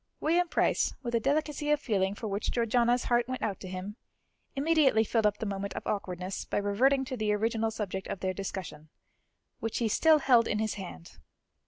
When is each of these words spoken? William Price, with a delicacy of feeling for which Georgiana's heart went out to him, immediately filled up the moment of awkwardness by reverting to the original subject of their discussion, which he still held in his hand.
William 0.19 0.47
Price, 0.49 0.95
with 1.03 1.13
a 1.13 1.19
delicacy 1.19 1.69
of 1.69 1.79
feeling 1.79 2.15
for 2.15 2.27
which 2.27 2.49
Georgiana's 2.49 3.03
heart 3.03 3.27
went 3.27 3.43
out 3.43 3.59
to 3.59 3.67
him, 3.67 3.97
immediately 4.55 5.03
filled 5.03 5.27
up 5.27 5.37
the 5.37 5.45
moment 5.45 5.75
of 5.75 5.85
awkwardness 5.85 6.43
by 6.43 6.57
reverting 6.57 7.05
to 7.05 7.15
the 7.15 7.31
original 7.33 7.69
subject 7.69 8.07
of 8.07 8.19
their 8.19 8.33
discussion, 8.33 8.89
which 9.59 9.77
he 9.77 9.87
still 9.87 10.17
held 10.17 10.47
in 10.47 10.57
his 10.57 10.73
hand. 10.73 11.19